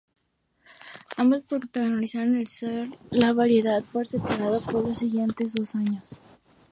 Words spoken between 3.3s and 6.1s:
variedades por separado en los siguientes dos años.